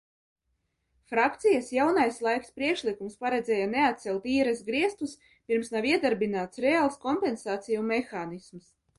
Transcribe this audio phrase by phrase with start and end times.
[1.09, 5.13] "Frakcijas "Jaunais laiks" priekšlikums paredzēja neatcelt īres griestus,
[5.51, 8.73] pirms nav iedarbināts reāls kompensāciju mehānisms."